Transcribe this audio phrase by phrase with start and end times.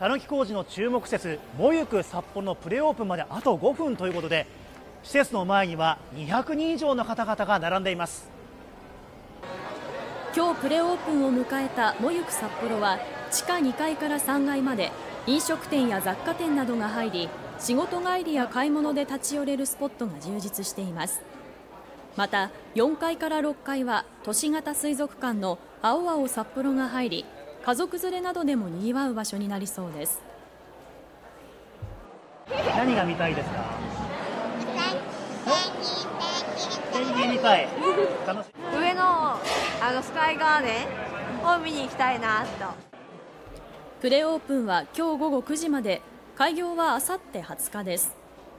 [0.00, 4.46] たぬき工事の注目施設もゆく札幌のプレオープンまであと5分ということで
[5.02, 8.30] 施設の前には200人以上の方々が並んでいます。
[10.34, 12.98] 今日プレオープンを迎えたもゆく札幌は
[13.30, 14.90] 地下2階から3階まで
[15.26, 17.28] 飲食店や雑貨店などが入り
[17.58, 21.20] 仕事帰りや買い物で立ち寄れるスポットが充実しています。
[22.16, 27.24] また4階から6階は都市型水族館の青青札幌が入り
[27.64, 30.20] 家族連れなどでもにぎわう場所になりそうです。
[32.76, 33.60] 何が見たいですか？
[38.78, 40.84] 上のあのスカイガーデ
[41.42, 42.48] ンを見に行きたいなと。
[44.00, 46.02] プレオープンは今日午後9時まで。
[46.36, 48.16] 開業はあさって20日です